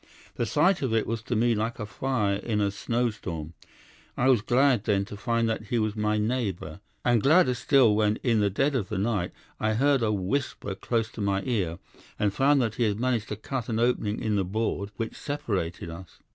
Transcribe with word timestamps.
The 0.33 0.47
sight 0.47 0.81
of 0.81 0.95
it 0.95 1.05
was 1.05 1.21
to 1.21 1.35
me 1.35 1.53
like 1.53 1.77
a 1.79 1.85
fire 1.85 2.37
in 2.37 2.59
a 2.59 2.71
snowstorm. 2.71 3.53
I 4.17 4.29
was 4.29 4.41
glad, 4.41 4.85
then, 4.85 5.05
to 5.05 5.15
find 5.15 5.47
that 5.47 5.65
he 5.67 5.77
was 5.77 5.95
my 5.95 6.17
neighbour, 6.17 6.79
and 7.05 7.21
gladder 7.21 7.53
still 7.53 7.95
when, 7.95 8.15
in 8.23 8.39
the 8.39 8.49
dead 8.49 8.73
of 8.75 8.89
the 8.89 8.97
night, 8.97 9.31
I 9.59 9.75
heard 9.75 10.01
a 10.01 10.11
whisper 10.11 10.73
close 10.73 11.11
to 11.11 11.21
my 11.21 11.43
ear, 11.43 11.77
and 12.17 12.33
found 12.33 12.63
that 12.63 12.73
he 12.81 12.85
had 12.85 12.99
managed 12.99 13.27
to 13.27 13.35
cut 13.35 13.69
an 13.69 13.77
opening 13.77 14.19
in 14.19 14.37
the 14.37 14.43
board 14.43 14.89
which 14.95 15.13
separated 15.15 15.91
us. 15.91 16.17